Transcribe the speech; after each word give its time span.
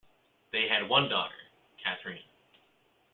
They 0.51 0.67
had 0.67 0.89
one 0.89 1.09
daughter, 1.09 1.35
Katherine. 1.83 2.23